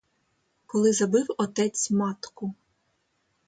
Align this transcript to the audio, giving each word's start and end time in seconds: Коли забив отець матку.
Коли 0.65 0.93
забив 0.93 1.25
отець 1.37 1.91
матку. 1.91 2.53